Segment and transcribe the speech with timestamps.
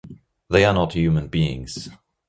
[0.49, 1.89] They are not human beings.